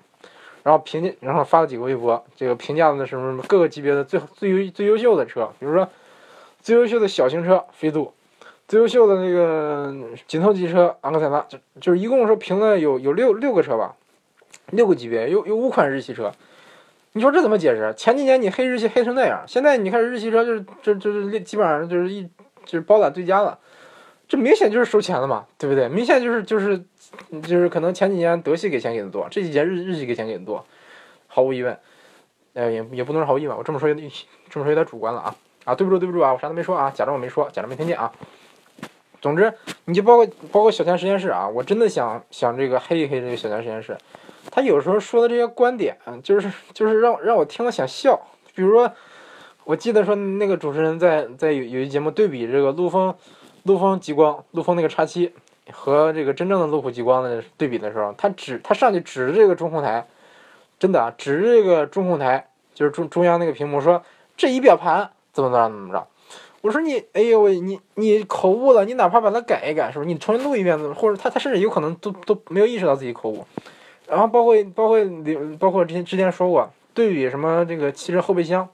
[0.67, 5.87] 然后评价，然后发了几个微博，这个评价的什么什么各个级别的最最优最优秀的车，比如说
[6.59, 8.11] 最优秀的小型车飞度，
[8.67, 9.95] 最优秀的那个
[10.27, 13.95] 紧凑级车昂克赛拉，就就是一共说评了有有六六个车吧，
[14.71, 16.33] 六个级别，有有五款日系车，
[17.13, 17.93] 你说这怎么解释？
[17.95, 22.23] 前几年你黑日系黑成那样，现在你看日系车就是这就是基本上就是一
[22.65, 23.57] 就是包揽最佳了，
[24.27, 25.87] 这明显就是收钱了嘛，对不对？
[25.87, 26.83] 明显就是就是。
[27.43, 30.65] 就是可能前几年德系给钱给的多，这几年日日系给钱给的多，
[31.27, 31.77] 毫无疑问，
[32.53, 34.09] 呃也也不能说毫无疑问，我这么说有点
[34.49, 38.11] 这么说有点主观了啊啊对不住对不住啊，我啥都没说啊，假装我没说，假装没听见啊。
[39.19, 39.51] 总之
[39.85, 43.97] 你就包括包括小强实验室啊，我真的想想这个黑一黑这个小强实验室，
[44.51, 48.19] 他有时候说的这些观点，就是就是让让我听了想笑。
[48.53, 48.91] 比如说，
[49.63, 53.13] 我记得说那个主持人在在有有一节目对比这个陆风
[53.63, 55.33] 陆风极光陆风那个叉七。
[55.71, 60.07] 和这个真正的路虎极光的对比的时候，他指他上去指着这个中控台，
[60.79, 64.03] 真的啊，指着这个中控台，就是中中央那个屏幕，说
[64.35, 66.07] 这仪表盘怎么怎么怎么着。
[66.61, 70.07] 我说你，哎呦喂，你你口误了，你哪怕把它改一改，是不是？
[70.07, 73.45] 你重新录一遍，或者他他甚至有可能都都没有意识到自己口误。
[74.07, 74.99] 然后包括包括
[75.59, 78.67] 包括之前之前说过对比什么这个汽车后备箱，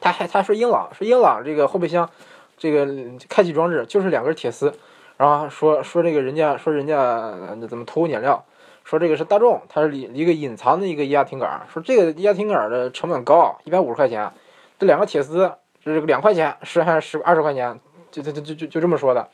[0.00, 2.08] 他还他说英朗说英朗这个后备箱
[2.56, 2.86] 这个
[3.28, 4.72] 开启装置就是两根铁丝。
[5.18, 7.34] 然后说说这个人家说人家
[7.68, 8.42] 怎么偷工减料，
[8.84, 14.32] 说这个是大众，它是一一个隐藏的一个液压挺杆，说这个液压挺杆的成本高，一百五十块钱，
[14.78, 15.52] 这两个铁丝
[15.84, 17.78] 这个两块钱，十还是十二十块钱，
[18.10, 19.28] 就就就就就这么说的，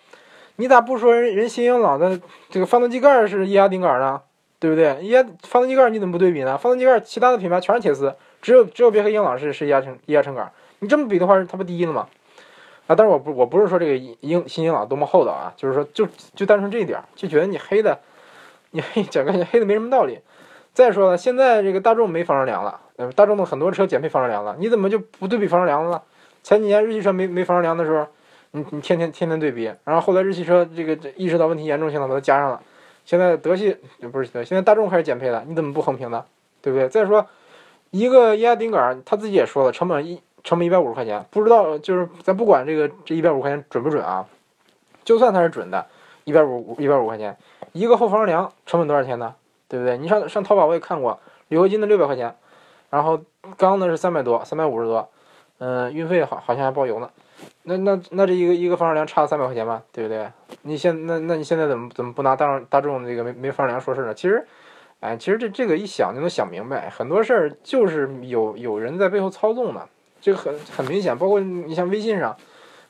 [0.56, 2.18] 你咋不说人人新英朗的
[2.48, 4.22] 这个发动机盖是液压顶杆呢？
[4.58, 4.96] 对不对？
[5.02, 6.56] 液压发动机盖你怎么不对比呢？
[6.56, 12.08] 发动机盖其他的品牌全是铁丝，只有只有别克英朗是是液压成液压成杆，你这么比的话，它不第一了吗？
[12.86, 17.98] 啊，但是我不我不是说这个英新英朗多么厚道啊，就是说就就单纯这一点，就觉得你黑的，
[18.70, 20.18] 你黑讲个你黑的没什么道理。
[20.72, 22.80] 再说了，现在这个大众没防撞梁了，
[23.14, 26.02] 大众的很多车减配防撞梁了，你怎么就不对比防撞梁了？
[26.42, 28.06] 前几年日系车没没防撞梁的时候，
[28.50, 32.60] 你你天天天天对比，然后后来日系车这个意识到问题严重性了，把它加上了。
[33.04, 33.76] 现在德系
[34.12, 36.24] 不是德，现在大众开始减配了，你怎么不横屏呢？
[36.60, 36.88] 对不对？
[36.88, 37.24] 再说
[37.90, 40.20] 一个液压顶杆，他自己也说了，成本一。
[40.44, 44.26] 成本一百五十块钱，不知道就是咱不管这个这一百五块钱准不准啊，
[45.02, 45.86] 就算它是准的，
[46.24, 47.36] 一百五一百五块钱
[47.72, 49.34] 一个后防撞梁成本多少钱呢？
[49.66, 49.96] 对不对？
[49.96, 52.36] 你上上淘宝我也看过，铝合金的六百块钱，
[52.90, 53.20] 然后
[53.56, 55.08] 钢的是三百多，三百五十多，
[55.58, 57.10] 嗯，运费好好像还包邮呢。
[57.64, 60.28] 那那那这一个一个防撞梁差三百块钱吧，对不对？
[60.62, 64.14] 你现那那你现在怎么怎么不拿大大众这个没没防撞梁说事呢？
[64.14, 64.46] 其实，
[65.00, 69.88] 哎，其实这这个一想就能想明白，很多事儿就是有有人在背后操纵的。
[70.24, 72.34] 这个很很明显，包括你像微信上，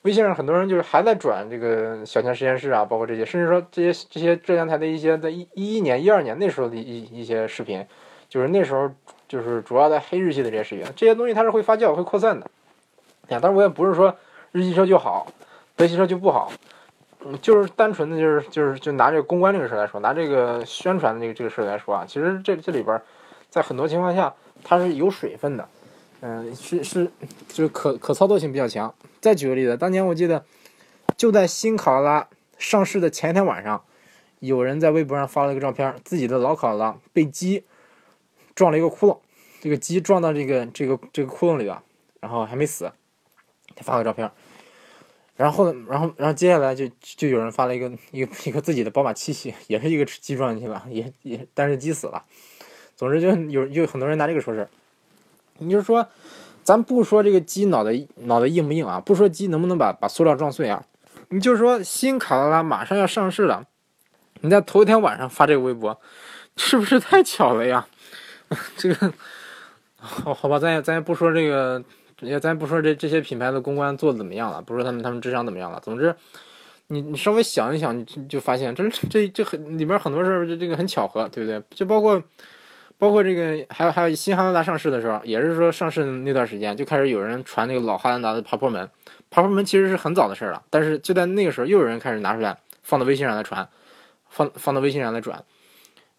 [0.02, 7.84] 微信上很多人就是还在转这个小强实验室啊，包括这些，甚至说这些这些浙江台的一些在一一一年、一二年那时候的一一些视频，
[8.28, 8.88] 就是那时候
[9.26, 12.48] 就是主要在黑日系的这些视频，这些东西它是会发酵、会扩散的。
[13.30, 14.14] 呀，当然我也不是说
[14.52, 15.26] 日系车就好，
[15.74, 16.52] 德系车就不好。
[17.26, 23.02] 嗯，就是单纯的就是就是就拿这个公关这个事来说，拿这个宣传的这个这个事来说啊，其实这这里边
[23.50, 25.68] 在很多情况下它是有水分的，
[26.26, 27.10] 嗯，是是
[27.48, 28.94] 就是可可操作性比较强。
[29.20, 30.42] 再举个例子，当年我记得
[31.18, 33.84] 就在新考拉上市的前一天晚上，
[34.38, 37.64] 有人在微博上发了一个照片，自己的老考拉被鸡
[38.54, 39.18] 撞了一个窟窿，
[39.60, 41.82] 这个鸡撞到这个这个这个窟窿里了，
[42.20, 42.90] 然后还没死，
[43.76, 44.30] 他发个照片。
[45.36, 52.24] 然后，然后，然后接下来就就有人发了一个一个一个自己的宝马七系，也是一个鸡撞进去了，也也但是鸡死了。
[52.96, 54.66] 总之就有就很多人拿这个说事
[55.58, 56.06] 你就说，
[56.62, 60.84] 咱不说这个鸡脑袋脑袋硬不硬啊，不说鸡能不能把把塑料撞碎啊，
[61.28, 63.64] 你就说新卡罗拉马上要上市了，
[64.40, 66.00] 你在头一天晚上发这个微博，
[66.56, 67.86] 是不是太巧了呀？
[68.76, 69.12] 这个
[69.96, 71.82] 好好吧，咱也咱也不说这个。
[72.20, 75.80] 也咱也不说这这些品牌的公关做的怎么样了，不说他们他们智商怎么样了。
[75.80, 76.14] 总之，
[76.86, 81.60] 你你稍微想一想，你就发现这这这很里边很多事儿，这这个很巧合，对不对？
[81.70, 82.22] 就包括
[83.04, 88.88] 包括这个，还有还有新哈兰达上市的时候，也是说上市那段时间就开始有人传那个老哈兰达的爬坡门，
[89.28, 93.68] 爬坡门其实是很早的事了，但是就在那个时候，又有人开始拿出来放到微信上来传，
[94.30, 95.44] 放放到微信上来转。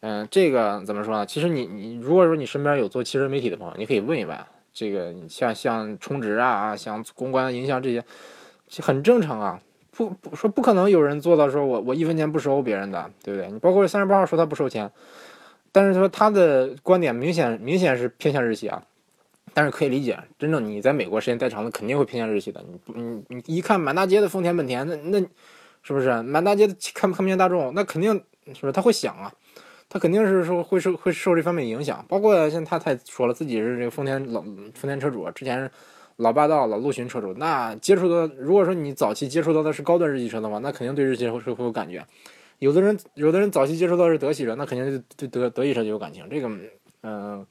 [0.01, 1.25] 嗯，这个怎么说呢？
[1.25, 4.37] 其实你你如果说你身边有做汽车媒体的朋友，你可以问一问。
[4.71, 8.03] 这个像像充值啊，像公关营销这些，
[8.83, 9.59] 很正常啊。
[9.89, 13.49] 不不说不可能有人做到说我我一分钱不收别人的，对不对？
[13.49, 14.91] 你包括三十八号说他不收钱，
[15.75, 18.81] 但是说他的观点明显明显是偏向日系啊。
[19.53, 22.63] 但是可以理解，真正你在美国时间待长了，肯定会偏向日系的。
[22.85, 25.19] 你你你一看满大街的丰田本田，那那
[25.81, 27.73] 是不是满大街的看看不见大众？
[27.73, 28.13] 那肯定
[28.47, 29.33] 是不是他会想啊？
[29.88, 35.69] 他肯定是说会受会受这方面影响，包括像他他说了自己是这个丰田老丰田车主，之前
[36.17, 42.05] 老霸道老陆巡车主，那接触的如果说你早期接触到的是高端日系车的话，那肯定对日系车会会有感觉。
[42.59, 46.27] 有的人有的人早期接触到是德系车，那肯定就对德德系车就有感情。
[46.29, 46.49] 这个
[47.03, 47.45] 嗯，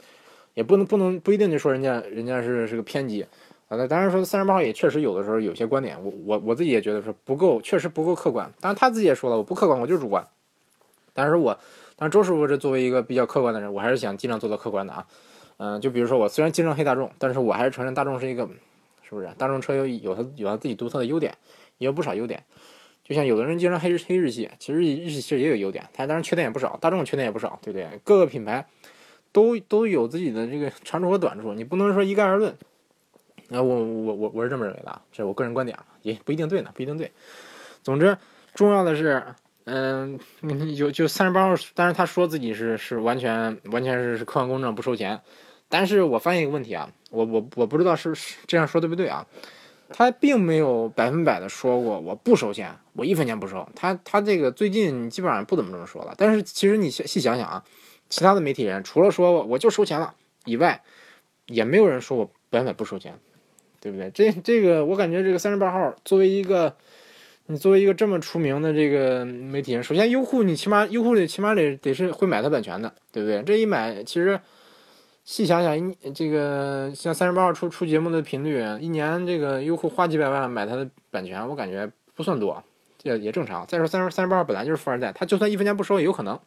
[0.55, 3.23] 也不能不能不一定就说人家人家是是个偏激
[3.69, 3.77] 啊。
[3.77, 8.53] 那当然说三十八号也确实有的时候有些观点，我我我自己也觉得说不够，确实不够客观。
[8.61, 10.27] 当然他自己也说了，我不客观，我就是主观。
[11.13, 11.59] 但是我。
[11.97, 15.07] 但是周师傅这作为一个比较客观的人，我还是想尽量做到客观的啊。
[15.59, 18.45] 嗯，就比如说我虽然经常黑大众，但是我还是承认大众是一个，
[19.05, 19.29] 是不是？
[19.39, 21.33] 大众车有有它有它自己独特的优点，
[21.79, 22.43] 也有不少优点。
[23.05, 27.87] 就像有的人经常黑日黑日系，其实日系其实也有优点，它当然缺点也不少，大众缺点也不少，对不对？
[28.03, 28.67] 各个品牌
[29.31, 32.53] 都都有自己的这个长处和短处，你不能说一概而论。
[33.51, 37.13] 啊，我我我我是这么认为的啊，这是我个人观点啊，也不一定对呢，不一定对。
[37.83, 38.17] 总之，
[38.55, 39.23] 重要的是。
[39.67, 40.21] 嗯，
[40.77, 45.19] 有就三十八号，但是他说自己是是完全完全是是客观公正不收钱，
[45.71, 48.13] 但是我发现一个问题啊，我我我不知道是
[48.47, 49.27] 这样说对不对啊，
[49.97, 57.63] 他并没有百分百的说过我不收钱，我一分钱不收，他他这个最近基本上不怎么这么说了，但是其实你细想想啊，
[58.09, 60.13] 其他的媒体人除了说我就收钱了
[60.47, 60.83] 以外，
[61.47, 63.17] 也没有人说我百分百不收钱，
[63.81, 64.11] 对不对？
[64.11, 66.75] 这这个我感觉这个三十八号作为一个。
[67.47, 73.43] 你作为一个这么出名的这个媒体人，首先优酷，你起码优酷得起码得得是会买他版权的，对不对？
[73.43, 74.41] 这一买，其实
[75.25, 82.63] 细想想，一这个像三十八号出出节目的频率，一年这个优酷花几百万买他的版权，我感觉不算多，
[82.99, 83.67] 这也正常。
[83.67, 86.39] 再说三十三十八号本来就是富二代，他就算一分钱不收也有可能，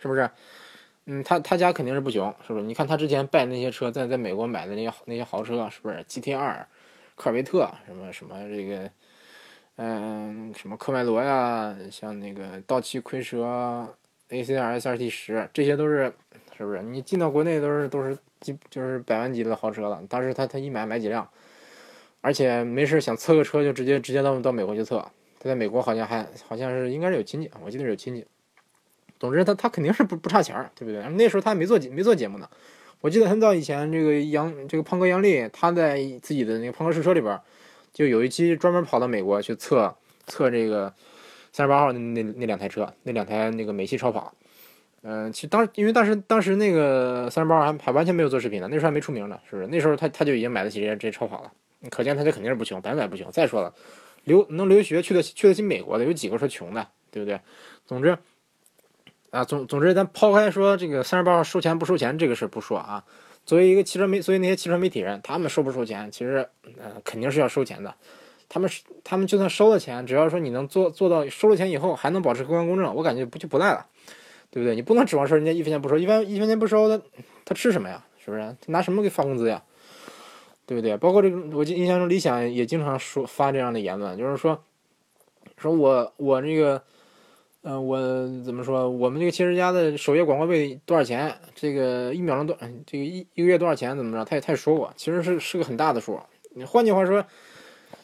[0.00, 0.30] 是不是？
[1.04, 2.64] 嗯，他他家肯定是不穷，是不是？
[2.64, 6.66] 你看他之前拜那些车，在在美国买的那些那些豪车，是不是？GT 二、
[7.14, 8.90] 科尔维特，什么什么这个。
[9.76, 13.88] 嗯，什么科迈罗呀，像那个道奇蝰蛇、
[14.32, 14.80] A.C.R.
[14.80, 15.10] S.R.T.
[15.10, 16.12] 十，这些都是，
[16.56, 16.82] 是不是？
[16.82, 20.02] 你进到国内都是都是几就是百万级的豪车了。
[20.08, 21.28] 当时他他一买买几辆，
[22.20, 24.98] 而且没事想测个车就直接直接到到美国去测。
[25.38, 28.26] 他在美国好像还好像是应该是有亲戚，我记得有亲戚。
[29.20, 31.02] 总之他他肯定是不不差钱儿，对不对？
[31.10, 32.48] 那时候他还没做节没做节目呢。
[33.00, 37.38] 我记得很早以前，这个杨这个胖哥杨丽他在自己的那个胖哥试车里边。
[37.92, 39.94] 就有一期专门跑到美国去测
[40.26, 40.90] 测这个
[41.52, 44.32] 三十八号那那那两台车，那两台那个美系超跑。
[45.02, 49.68] 嗯，其实当因为当时当时那个三十八号还还完全没有做视频呢，那时候还没出名呢，是不是？
[49.68, 51.52] 那时候他他就已经买得起这些这些超跑了，
[51.90, 53.30] 可见他就肯定是不穷，百分百不穷。
[53.30, 53.74] 再说了，
[54.24, 57.40] 留能留学去的去得起美国的有几个说穷的，对不对？
[57.84, 58.16] 总之
[59.30, 63.04] 啊，总总之咱抛开说这个三十八号收钱不收钱这个事不说啊。
[63.44, 66.08] 作为一个汽车媒，作为那些汽车媒体人，他们收不收钱？
[66.12, 66.48] 其实，
[66.80, 67.92] 呃，肯定是要收钱的。
[68.54, 68.70] 他们，
[69.02, 73.86] 他们就算收了钱，只要说你能做做到收了钱以后还能保持客观公正，我感觉不就不赖了，
[74.50, 74.74] 对不对？
[74.74, 77.02] 你不能指望说人家一分钱不收，一分一分钱不收，他
[77.46, 78.04] 他吃什么呀？
[78.22, 78.42] 是不是？
[78.60, 79.62] 他拿什么给发工资呀？
[80.66, 80.94] 对不对？
[80.98, 84.62] 包括这个，我印象中李想也经常说发这样的言论，就是说，
[85.56, 86.82] 说我我这个，
[87.62, 87.98] 嗯，我
[88.44, 88.90] 怎么说？
[88.90, 91.34] 我们这个汽车家的首页广告费多少钱？
[91.54, 92.54] 这个一秒钟多，
[92.86, 93.96] 这个一一个月多少钱？
[93.96, 94.22] 怎么着？
[94.26, 96.20] 他也他也说过，其实是是个很大的数。
[96.50, 97.24] 你换句话说。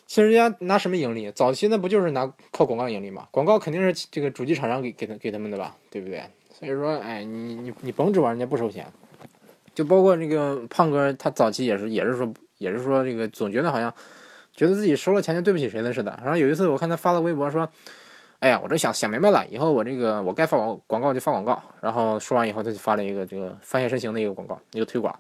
[0.09, 1.31] 其实人家拿什么盈利？
[1.33, 3.29] 早期那不就是拿靠广告盈利嘛？
[3.31, 6.23] 广告肯定是这个主机厂商给给他给他们的吧，对不对？
[6.51, 8.87] 所以说，哎，你你你甭指望人家不收钱。
[9.75, 13.93] 就包括那个胖哥，他早期也是也是说也是说这个总觉得好像
[14.57, 16.19] 觉得自己收了钱就对不起谁的似的。
[16.23, 17.69] 然后有一次我看他发了微博说
[18.41, 25.15] ：“哎呀，我这想想明白了，以后我这个我该发广广告就发广告。”然后说完以后，他就发了一个这个翻现身形的一个广告，一个推广。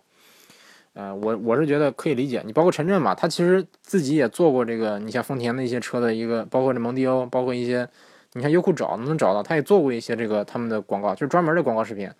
[0.94, 7.88] 呃，我我是觉得可以理解，你包括陈震嘛，他其实自己也做过这个，你像丰田的一些车的一个，包括这蒙迪欧，包括一些，
[8.32, 12.10] 你看优酷找能能找到，他也做过一些这个他们的广告，就是专门的广告视频，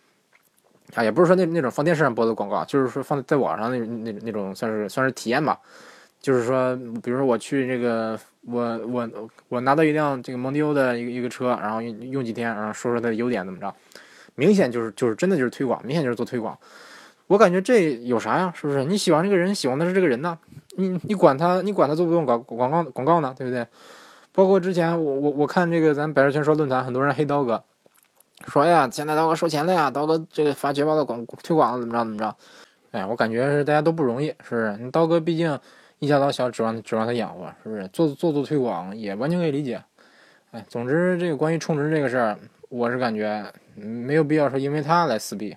[0.95, 5.59] 啊，也不是说那那种放电视上播的广告，就是说放在网上那那那种算是算是体验吧，
[6.21, 9.11] 就是说，比如说我去这个，我我
[9.49, 13.75] 我拿到一辆这个蒙迪欧的一个一个车，然后用用几天，然后说说它的优点怎么着，
[14.37, 16.57] 明显就是就是真的就是推广，明显就是做推广。
[17.29, 18.53] 我感觉这有啥呀？
[18.55, 20.39] 是不是你喜欢这个人，喜欢的是这个人呢？
[20.77, 23.35] 你你管他，你管他做不做广广告广告呢？
[23.37, 23.67] 对不对？
[24.33, 27.63] 包括之前我我我看这个咱百事全说论坛，很多人黑刀哥，
[28.47, 32.35] 说哎呀，现在刀哥收钱了呀，刀哥这个发绝妙的广推广了怎么着怎么着？
[32.93, 34.77] 哎，我感觉是大家都不容易，是不是？
[34.81, 35.59] 你刀哥毕竟
[35.99, 37.87] 一家老小，指望指望他养活，是不是？
[37.89, 39.83] 做做做推广也完全可以理解。
[40.53, 42.39] 哎，总之这个关于充值这个事儿，
[42.71, 45.55] 我是感觉没有必要说因为他来撕逼。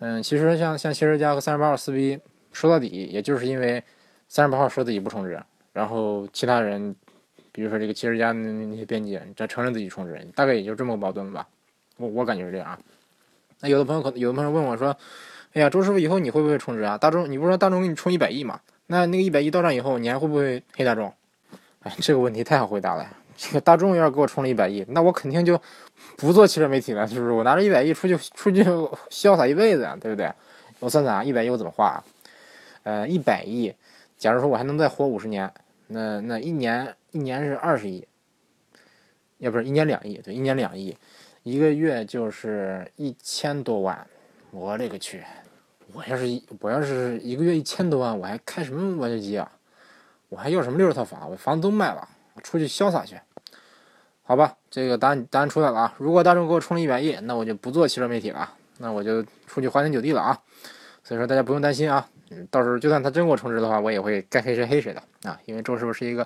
[0.00, 2.18] 嗯，其实像像汽车家和三十八号撕逼，
[2.52, 3.82] 说到底也就是因为
[4.28, 5.40] 三十八号说自己不充值，
[5.72, 6.94] 然后其他人，
[7.52, 11.46] 比如说这个汽车家那那些编辑，这承认自己充值，大概也就这么个矛盾吧。
[11.98, 12.78] 我我感觉是这样啊。
[13.60, 14.96] 那有的朋友可有的朋友问我说
[15.52, 16.96] ：“哎呀，周师傅以后你会不会充值啊？
[16.96, 18.58] 大众，你不是说大众给你充一百亿嘛？
[18.86, 21.12] 那那个一百亿到账以后，你还会不会黑大众？”
[21.84, 23.06] 哎，这个问题太好回答了。
[23.42, 25.58] 这个大众要是给我充了一百亿，那我肯定就。
[26.16, 27.32] 不做汽车媒体了，是不是？
[27.32, 28.62] 我拿着一百亿出去出去
[29.10, 30.30] 潇洒一辈子呀，对不对？
[30.78, 31.86] 我算算啊，一百亿我怎么花？
[31.86, 32.04] 啊
[32.82, 33.74] 呃，一百亿，
[34.16, 35.50] 假如说我还能再活五十年，
[35.88, 38.06] 那那一年一年是二十亿，
[39.38, 40.96] 要不是一年两亿，对，一年两亿，
[41.42, 44.06] 一个月就是一千多万。
[44.50, 45.22] 我勒个去！
[45.92, 49.50] 我要是我要是一个月一千多万，我还开什么挖掘机啊？
[50.30, 51.30] 我还要什么六十套房？
[51.30, 52.08] 我房子都卖了，
[52.42, 53.16] 出去潇洒去。
[54.30, 55.94] 好吧，这个答案答案出来了啊！
[55.98, 60.38] 如果大众给我充了一百亿，那我就不做汽车媒体了，那我就出去花天酒地了啊！
[61.02, 62.08] 所以说大家不用担心啊，
[62.48, 65.36] 到时候就算他真给我充值的话，我也会该黑谁黑谁的啊！
[65.46, 66.24] 因为周师傅是一个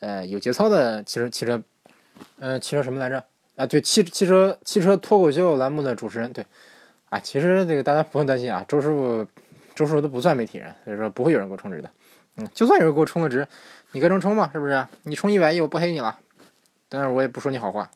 [0.00, 1.62] 呃有节操的汽车汽车，
[2.40, 3.22] 呃汽车什么来着？
[3.54, 6.44] 啊对，汽汽车汽车脱口秀栏目的主持人对，
[7.10, 9.24] 啊其实这个大家不用担心啊，周师傅
[9.76, 11.88] 周师傅都不算媒体人，所以说不会有人给我充值的，
[12.38, 13.46] 嗯，就算有人给我充个值，
[13.92, 14.84] 你该充充嘛，是不是？
[15.04, 16.18] 你充一百亿，我不黑你了。
[16.94, 17.90] 但是我也不说你好话，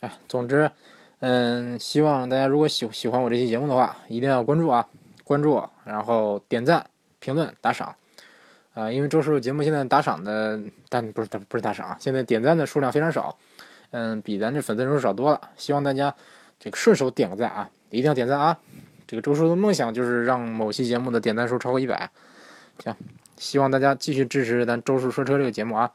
[0.00, 0.70] 哎，总之，
[1.18, 4.88] 嗯，希望大家如果喜喜欢我这期节目的话，一定要关注啊，
[5.22, 6.86] 关注，然后点赞、
[7.18, 7.94] 评论、打赏，
[8.72, 13.36] 啊，因为周师傅节目现在打赏的，但不是不是打赏，现在点赞的数量非常少，
[13.90, 16.14] 嗯，比咱这粉丝人数少多了，希望大家
[16.58, 18.58] 这个顺手点个赞啊，一定要点赞啊，
[19.06, 22.10] 这个周叔的梦想就是让某期节目的点赞数超过一百，
[22.82, 22.96] 行，
[23.36, 25.92] 希望大家继续支持咱周叔说车这个节目啊。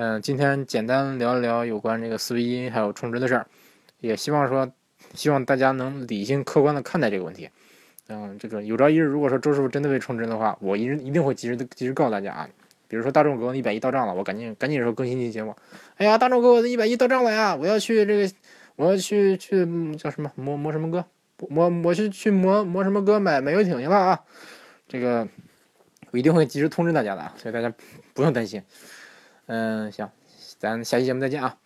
[0.00, 3.44] 嗯，今天简单聊一聊有关这个四 V 一还有充值的事儿，
[3.98, 4.70] 也希望说，
[5.12, 7.50] 希望大家能理性客观的看待这个问题。
[8.06, 12.48] 嗯，这个有朝一日如果说周师傅真的被充值的话，我一一定会及时的及时告诉大家啊。
[12.86, 15.52] 比如说大众给我一百亿到账了，我赶紧赶紧说更新期节目。
[15.96, 17.56] 哎呀，大众给我的一百亿到账了呀！
[17.56, 18.32] 我要去这个，
[18.76, 21.04] 我要去去叫什么摩摩什么哥，
[21.48, 24.20] 摩我去去摩摩什么哥买买游艇去了啊！
[24.86, 25.26] 这个
[26.12, 27.74] 我一定会及时通知大家的啊，所以大家
[28.14, 28.62] 不用担心。
[29.48, 30.10] 嗯，行，
[30.58, 31.56] 咱下期节目再见啊。